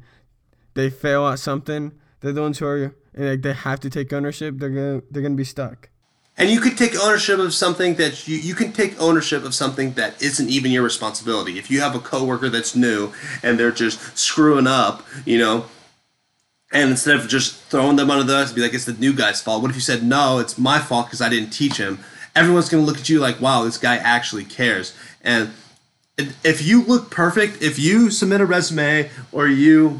[0.74, 4.56] they fail at something, they're the ones who are like they have to take ownership.
[4.58, 5.90] They're gonna they're gonna be stuck.
[6.38, 9.94] and you could take ownership of something that you, you can take ownership of something
[9.94, 13.12] that isn't even your responsibility if you have a coworker that's new
[13.44, 15.66] and they're just screwing up you know
[16.72, 19.42] and instead of just throwing them under the bus be like it's the new guy's
[19.42, 22.00] fault what if you said no it's my fault because i didn't teach him
[22.34, 25.52] everyone's going to look at you like wow this guy actually cares and
[26.44, 30.00] if you look perfect if you submit a resume or you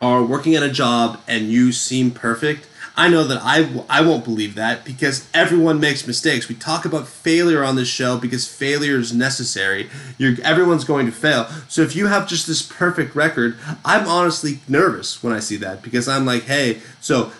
[0.00, 4.56] are working at a job and you seem perfect, I know that I, won't believe
[4.56, 6.48] that because everyone makes mistakes.
[6.48, 9.88] We talk about failure on this show because failure is necessary.
[10.18, 11.46] You're, everyone's going to fail.
[11.68, 15.80] So if you have just this perfect record, I'm honestly nervous when I see that
[15.80, 17.30] because I'm like, hey, so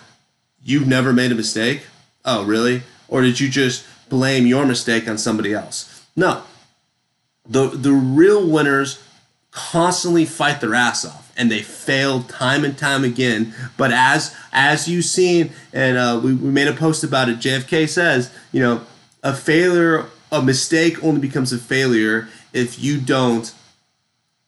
[0.63, 1.81] you've never made a mistake?
[2.23, 2.83] Oh, really?
[3.09, 6.05] Or did you just blame your mistake on somebody else?
[6.15, 6.43] No.
[7.45, 9.03] The, the real winners
[9.51, 13.55] constantly fight their ass off and they fail time and time again.
[13.77, 17.87] But as as you've seen and uh, we, we made a post about it jfk
[17.87, 18.81] says you know
[19.23, 23.53] a failure a mistake only becomes a failure if you don't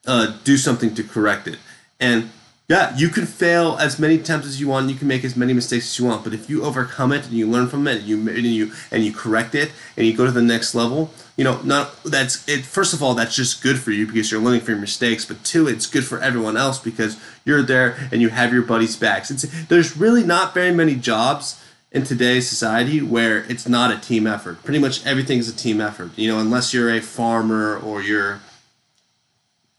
[0.08, 1.58] uh, do something to correct it.
[2.00, 2.30] And
[2.72, 4.90] yeah you can fail as many times as you want.
[4.90, 6.24] You can make as many mistakes as you want.
[6.24, 9.04] But if you overcome it and you learn from it and you and you and
[9.06, 12.66] you correct it and you go to the next level you know not that's it
[12.66, 15.26] first of all that's just good for you because you're learning from your mistakes.
[15.26, 18.96] But two it's good for everyone else because you're there and you have your buddies
[18.96, 24.00] backs it's there's really not very many jobs in today's society where it's not a
[24.00, 24.64] team effort.
[24.64, 28.40] Pretty much everything is a team effort you know unless you're a farmer or you're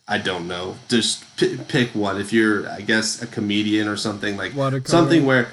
[0.08, 0.76] I don't know.
[0.88, 2.20] Just p- pick one.
[2.20, 4.88] If you're, I guess, a comedian or something like Watercolor.
[4.90, 5.48] something where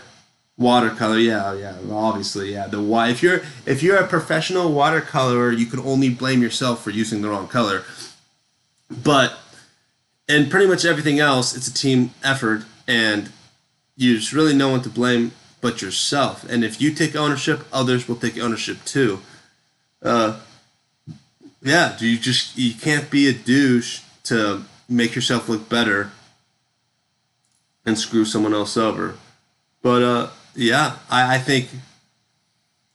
[0.57, 1.17] watercolor.
[1.17, 1.77] Yeah, yeah.
[1.91, 2.67] Obviously, yeah.
[2.67, 3.09] The why.
[3.09, 7.29] If you're if you're a professional watercolorer, you can only blame yourself for using the
[7.29, 7.83] wrong color.
[8.89, 9.37] But
[10.27, 13.31] and pretty much everything else, it's a team effort, and
[13.97, 15.31] there's really no one to blame
[15.61, 16.43] but yourself.
[16.49, 19.19] And if you take ownership, others will take ownership too.
[20.01, 20.39] Uh,
[21.61, 26.11] yeah, do you just you can't be a douche to make yourself look better
[27.85, 29.15] and screw someone else over.
[29.81, 31.69] But uh, yeah, I, I think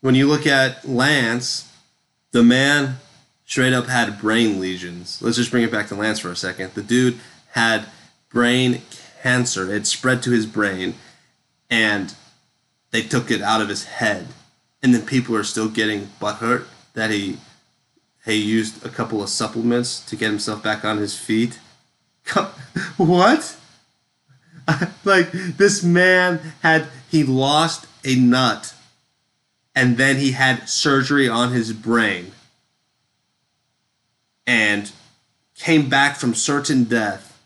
[0.01, 1.73] when you look at Lance,
[2.33, 2.97] the man
[3.47, 5.21] straight up had brain lesions.
[5.23, 6.75] Let's just bring it back to Lance for a second.
[6.75, 7.19] The dude
[7.53, 7.87] had
[8.29, 8.83] brain
[9.23, 9.73] cancer.
[9.73, 10.95] It spread to his brain,
[11.71, 12.15] and
[12.91, 14.29] they took it out of his head.
[14.83, 17.39] And then people are still getting butthurt that he
[18.25, 21.59] he used a couple of supplements to get himself back on his feet.
[22.97, 23.57] what?
[25.05, 28.75] like this man had he lost a nut
[29.75, 32.33] and then he had surgery on his brain
[34.47, 34.93] and
[35.55, 37.43] came back from certain death,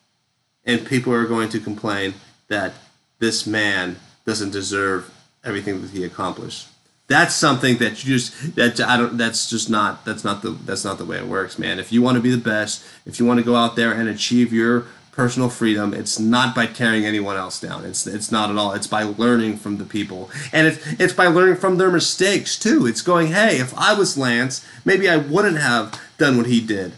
[0.64, 2.14] and people are going to complain
[2.48, 2.74] that
[3.18, 5.12] this man doesn't deserve
[5.44, 6.68] everything that he accomplished.
[7.08, 9.16] That's something that you just that I don't.
[9.16, 10.04] That's just not.
[10.04, 10.50] That's not the.
[10.50, 11.78] That's not the way it works, man.
[11.78, 14.08] If you want to be the best, if you want to go out there and
[14.08, 14.86] achieve your
[15.18, 17.86] personal freedom, it's not by tearing anyone else down.
[17.86, 18.72] It's it's not at all.
[18.74, 22.86] It's by learning from the people, and it's it's by learning from their mistakes too.
[22.86, 26.92] It's going, hey, if I was Lance, maybe I wouldn't have done what he did,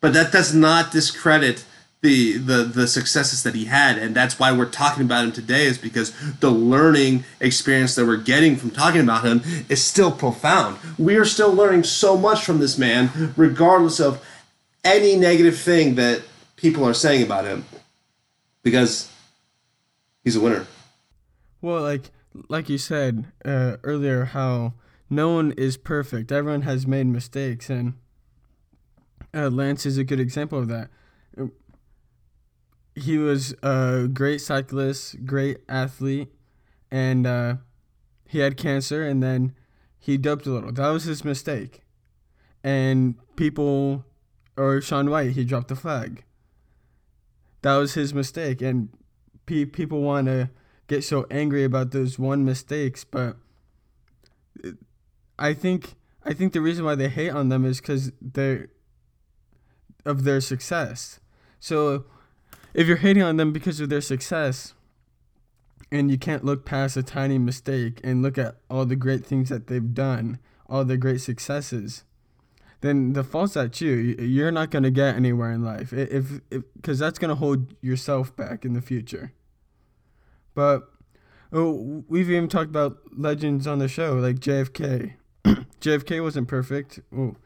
[0.00, 1.64] but that does not discredit
[2.02, 5.66] the the the successes that he had and that's why we're talking about him today
[5.66, 10.78] is because the learning experience that we're getting from talking about him is still profound.
[10.98, 14.24] We are still learning so much from this man regardless of
[14.82, 16.22] any negative thing that
[16.56, 17.66] people are saying about him
[18.62, 19.10] because
[20.24, 20.66] he's a winner.
[21.60, 22.10] Well like
[22.48, 24.72] like you said uh, earlier how
[25.10, 26.32] no one is perfect.
[26.32, 27.92] Everyone has made mistakes and
[29.34, 30.88] uh, lance is a good example of that
[33.02, 36.28] he was a great cyclist, great athlete,
[36.90, 37.56] and uh,
[38.26, 39.54] he had cancer, and then
[39.98, 40.72] he doped a little.
[40.72, 41.80] That was his mistake,
[42.62, 44.04] and people,
[44.56, 46.24] or Shaun White, he dropped the flag.
[47.62, 48.88] That was his mistake, and
[49.46, 50.50] pe- people want to
[50.86, 53.36] get so angry about those one mistakes, but
[55.38, 58.68] I think I think the reason why they hate on them is because they're
[60.04, 61.20] of their success.
[61.58, 62.04] So
[62.74, 64.74] if you're hating on them because of their success
[65.90, 69.48] and you can't look past a tiny mistake and look at all the great things
[69.48, 72.04] that they've done, all the great successes,
[72.80, 73.94] then the fault's at you.
[74.18, 78.34] You're not going to get anywhere in life if because that's going to hold yourself
[78.36, 79.32] back in the future.
[80.54, 80.88] But
[81.52, 85.14] oh, we've even talked about legends on the show like JFK.
[85.80, 87.00] JFK wasn't perfect.
[87.16, 87.36] Oh,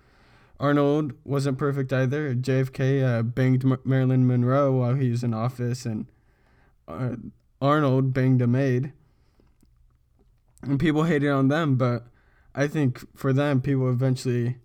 [0.65, 2.35] Arnold wasn't perfect either.
[2.35, 6.07] JFK uh, banged M- Marilyn Monroe while he was in office, and
[6.89, 7.17] uh,
[7.61, 8.95] Arnold banged a maid.
[10.63, 12.07] And people hated on them, but
[12.55, 14.57] I think for them, people eventually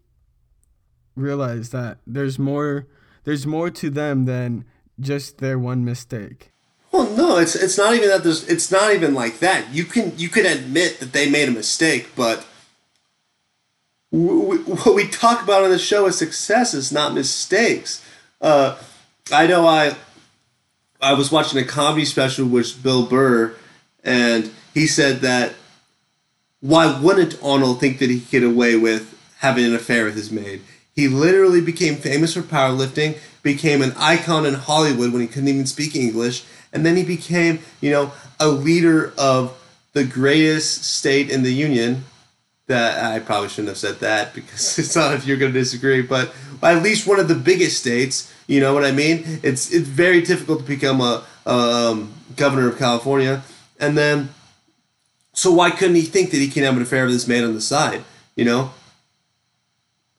[1.17, 2.88] realized that there's more.
[3.25, 4.63] There's more to them than
[5.01, 6.53] just their one mistake.
[6.93, 8.23] Well, no, it's it's not even that.
[8.23, 9.73] There's it's not even like that.
[9.73, 12.45] You can you can admit that they made a mistake, but
[14.11, 18.03] what we talk about on the show is successes, not mistakes.
[18.41, 18.77] Uh,
[19.31, 19.95] I know I
[21.01, 23.55] I was watching a comedy special with Bill Burr,
[24.03, 25.53] and he said that
[26.61, 30.31] why wouldn't Arnold think that he could get away with having an affair with his
[30.31, 30.61] maid?
[30.93, 35.65] He literally became famous for powerlifting, became an icon in Hollywood when he couldn't even
[35.65, 36.43] speak English,
[36.73, 39.55] and then he became, you know, a leader of
[39.93, 42.03] the greatest state in the union,
[42.69, 46.01] that I probably shouldn't have said that because it's not if you're going to disagree,
[46.01, 48.34] but by at least one of the biggest states.
[48.47, 49.41] You know what I mean?
[49.43, 53.43] It's it's very difficult to become a, um, governor of California,
[53.79, 54.29] and then
[55.34, 57.53] so why couldn't he think that he can have an affair with this man on
[57.53, 58.03] the side?
[58.36, 58.71] You know,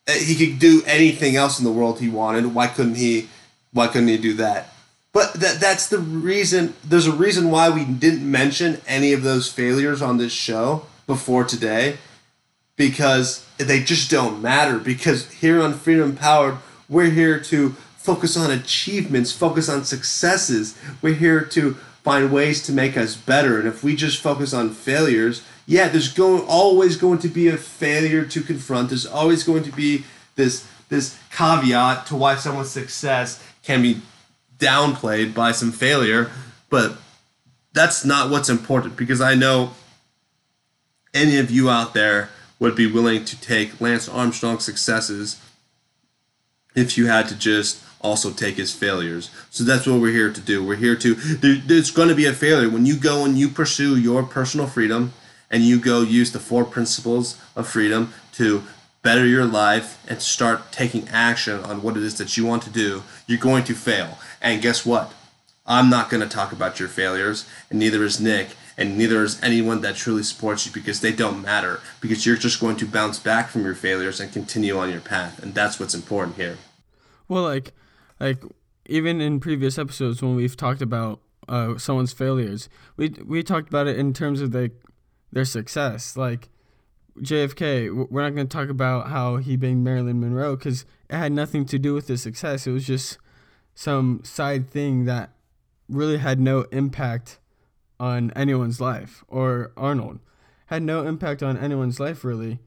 [0.07, 2.55] uh, he could do anything else in the world he wanted.
[2.55, 3.29] Why couldn't he?
[3.73, 4.73] Why couldn't he do that?
[5.13, 6.75] But that that's the reason.
[6.85, 11.45] There's a reason why we didn't mention any of those failures on this show before
[11.45, 11.99] today
[12.81, 14.79] because they just don't matter.
[14.79, 16.57] Because here on Freedom Empowered,
[16.89, 20.79] we're here to focus on achievements, focus on successes.
[21.03, 23.59] We're here to find ways to make us better.
[23.59, 27.59] And if we just focus on failures, yeah, there's going always going to be a
[27.59, 28.89] failure to confront.
[28.89, 30.05] There's always going to be
[30.37, 34.01] this this caveat to why someone's success can be
[34.59, 36.31] downplayed by some failure,
[36.71, 36.97] but
[37.75, 39.73] that's not what's important because I know
[41.13, 45.41] any of you out there would be willing to take Lance Armstrong's successes
[46.77, 49.31] if you had to just also take his failures.
[49.51, 50.65] So that's what we're here to do.
[50.65, 52.71] We're here to, there's going to be a failure.
[52.71, 55.13] When you go and you pursue your personal freedom
[55.51, 58.63] and you go use the four principles of freedom to
[59.03, 62.71] better your life and start taking action on what it is that you want to
[62.71, 64.19] do, you're going to fail.
[64.41, 65.13] And guess what?
[65.67, 68.51] I'm not going to talk about your failures, and neither is Nick
[68.81, 72.59] and neither is anyone that truly supports you because they don't matter because you're just
[72.59, 75.95] going to bounce back from your failures and continue on your path and that's what's
[75.95, 76.57] important here
[77.29, 77.73] well like
[78.19, 78.43] like
[78.87, 83.87] even in previous episodes when we've talked about uh, someone's failures we we talked about
[83.87, 84.71] it in terms of the,
[85.31, 86.49] their success like
[87.19, 91.33] JFK, we're not going to talk about how he banged Marilyn Monroe because it had
[91.33, 92.67] nothing to do with his success.
[92.67, 93.19] It was just
[93.75, 95.31] some side thing that
[95.89, 97.39] really had no impact
[98.01, 100.19] on anyone's life or Arnold.
[100.67, 102.59] had no impact on anyone's life really,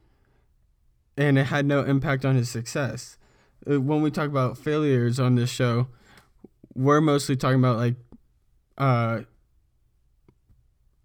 [1.17, 3.17] and it had no impact on his success.
[3.69, 5.87] Uh, when we talk about failures on this show,
[6.75, 7.95] we're mostly talking about like,
[8.77, 9.21] uh,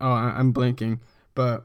[0.00, 1.00] oh, I'm blanking,
[1.34, 1.64] but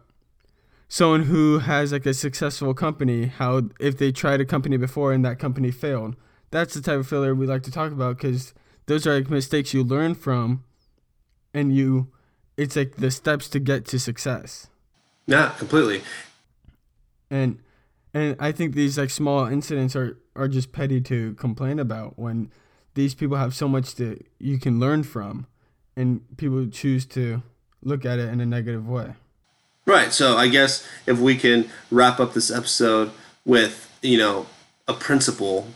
[0.87, 5.25] someone who has like a successful company, how if they tried a company before and
[5.25, 6.15] that company failed,
[6.49, 8.53] that's the type of failure we like to talk about because
[8.85, 10.63] those are like mistakes you learn from,
[11.53, 12.12] and you,
[12.57, 14.67] it's like the steps to get to success.
[15.25, 16.01] Yeah, completely.
[17.29, 17.59] And
[18.13, 22.51] and I think these like small incidents are are just petty to complain about when
[22.95, 25.47] these people have so much that you can learn from,
[25.95, 27.41] and people choose to
[27.81, 29.13] look at it in a negative way.
[29.85, 30.13] Right.
[30.13, 33.11] So I guess if we can wrap up this episode
[33.45, 34.45] with you know
[34.87, 35.67] a principle,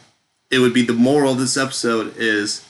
[0.52, 2.66] it would be the moral of this episode is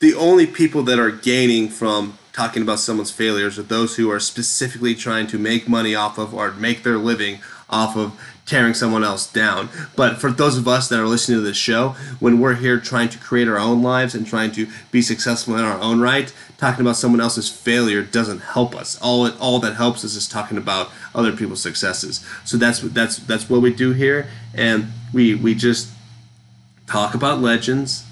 [0.00, 4.20] the only people that are gaining from talking about someone's failures are those who are
[4.20, 7.38] specifically trying to make money off of or make their living
[7.70, 8.12] off of
[8.44, 9.70] tearing someone else down.
[9.96, 13.08] But for those of us that are listening to this show, when we're here trying
[13.08, 16.82] to create our own lives and trying to be successful in our own right, talking
[16.82, 19.00] about someone else's failure doesn't help us.
[19.00, 22.24] All it, all that helps us is talking about other people's successes.
[22.44, 25.90] So that's that's that's what we do here, and we we just
[26.86, 28.04] talk about legends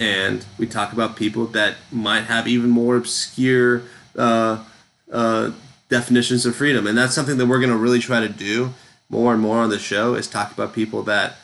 [0.00, 3.82] and we talk about people that might have even more obscure
[4.16, 4.64] uh,
[5.12, 5.52] uh,
[5.88, 8.74] definitions of freedom, and that's something that we're going to really try to do
[9.08, 11.36] more and more on the show is talk about people that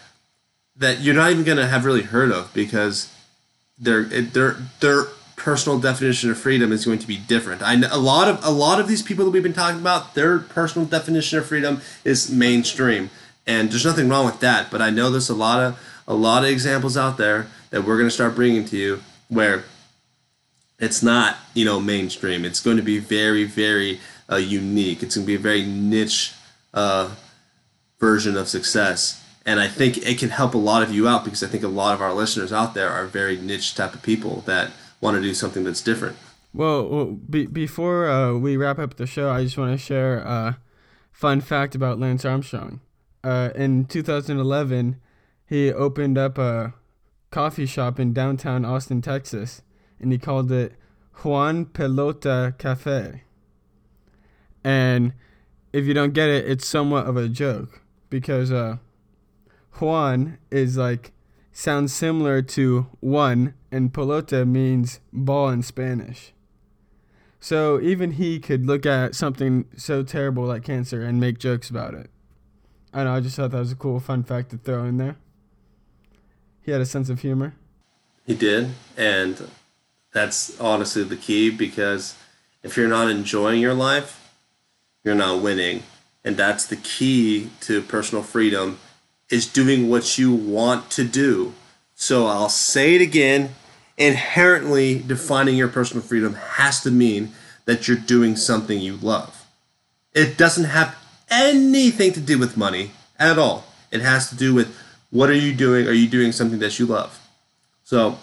[0.77, 3.15] that you're not even going to have really heard of because
[3.79, 5.05] their their their
[5.37, 7.63] personal definition of freedom is going to be different.
[7.63, 10.15] I know a lot of a lot of these people that we've been talking about,
[10.15, 13.11] their personal definition of freedom is mainstream,
[13.47, 14.71] and there's nothing wrong with that.
[14.71, 15.79] But I know there's a lot of
[16.09, 19.65] a lot of examples out there that we're going to start bringing to you where
[20.79, 22.45] it's not you know mainstream.
[22.45, 24.01] It's going to be very very
[24.31, 25.03] uh, unique.
[25.03, 26.33] It's going to be a very niche
[26.75, 27.15] uh,
[27.99, 29.25] version of success.
[29.47, 31.69] And I think it can help a lot of you out because I think a
[31.69, 35.23] lot of our listeners out there are very niche type of people that want to
[35.23, 36.17] do something that's different.
[36.53, 40.19] Well, well be, before uh, we wrap up the show, I just want to share
[40.19, 40.59] a
[41.11, 42.81] fun fact about Lance Armstrong.
[43.25, 45.01] Uh, in 2011,
[45.47, 46.75] he opened up a
[47.31, 49.63] coffee shop in downtown Austin, Texas,
[50.01, 50.75] and he called it
[51.23, 53.23] Juan Pelota Cafe.
[54.65, 55.13] And
[55.73, 58.77] if you don't get it, it's somewhat of a joke because uh,
[59.79, 61.13] Juan is like
[61.53, 66.33] sounds similar to one, and pelota means ball in Spanish.
[67.39, 71.95] So even he could look at something so terrible like cancer and make jokes about
[71.95, 72.11] it.
[72.93, 73.15] I know.
[73.15, 75.17] I just thought that was a cool fun fact to throw in there.
[76.63, 77.55] He had a sense of humor.
[78.27, 79.51] He did, and
[80.13, 82.17] that's honestly the key because
[82.63, 84.35] if you're not enjoying your life,
[85.05, 85.83] you're not winning.
[86.25, 88.79] And that's the key to personal freedom
[89.31, 91.55] is doing what you want to do.
[91.95, 93.55] So I'll say it again,
[93.97, 97.33] inherently defining your personal freedom has to mean
[97.65, 99.47] that you're doing something you love.
[100.13, 100.97] It doesn't have
[101.31, 103.65] anything to do with money at all.
[103.91, 104.77] It has to do with
[105.11, 105.87] what are you doing?
[105.87, 107.19] Are you doing something that you love?
[107.85, 108.19] So,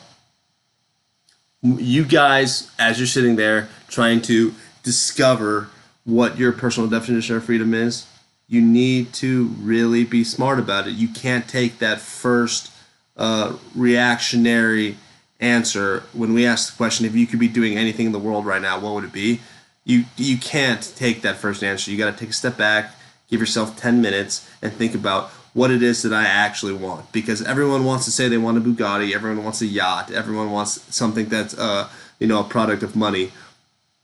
[1.61, 5.69] you guys, as you're sitting there trying to discover
[6.05, 8.07] what your personal definition of freedom is,
[8.47, 10.91] you need to really be smart about it.
[10.91, 12.71] You can't take that first
[13.17, 14.97] uh, reactionary
[15.39, 18.45] answer when we ask the question if you could be doing anything in the world
[18.45, 19.41] right now, what would it be?
[19.83, 21.91] You you can't take that first answer.
[21.91, 22.95] You got to take a step back,
[23.29, 27.11] give yourself 10 minutes and think about what it is that I actually want.
[27.11, 30.95] Because everyone wants to say they want a Bugatti, everyone wants a yacht, everyone wants
[30.95, 31.89] something that's uh,
[32.19, 33.31] you know a product of money.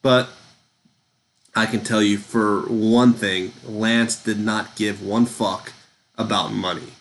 [0.01, 0.29] But
[1.55, 5.73] I can tell you for one thing, Lance did not give one fuck
[6.17, 6.93] about money.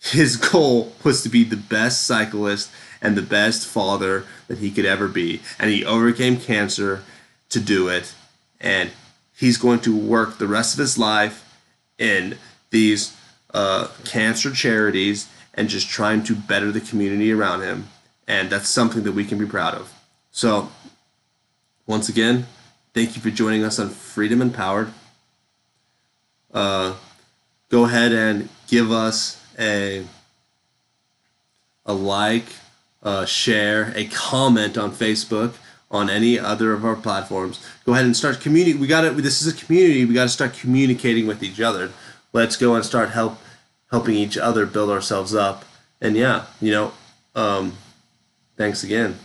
[0.00, 2.68] His goal was to be the best cyclist
[3.00, 5.40] and the best father that he could ever be.
[5.56, 7.04] And he overcame cancer
[7.50, 8.12] to do it.
[8.60, 8.90] And
[9.36, 11.46] he's going to work the rest of his life
[11.96, 12.38] in
[12.70, 13.16] these
[13.54, 17.88] uh, cancer charities and just trying to better the community around him.
[18.26, 19.92] And that's something that we can be proud of.
[20.30, 20.70] So,
[21.86, 22.46] once again,
[22.94, 24.92] thank you for joining us on Freedom Empowered.
[26.52, 26.94] Uh,
[27.68, 30.04] go ahead and give us a
[31.86, 32.46] a like,
[33.02, 35.54] a share, a comment on Facebook,
[35.90, 37.66] on any other of our platforms.
[37.84, 38.80] Go ahead and start communicating.
[38.80, 39.10] We got to.
[39.10, 40.04] This is a community.
[40.04, 41.90] We got to start communicating with each other
[42.32, 43.38] let's go and start help
[43.90, 45.64] helping each other build ourselves up.
[46.00, 46.92] And yeah, you know,
[47.34, 47.76] um,
[48.56, 49.18] thanks again.